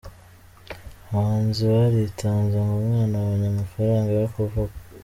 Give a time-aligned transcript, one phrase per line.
[1.09, 4.75] Abahanzi baritanze ngo umwana abonye amafaranga yo kuvugwa.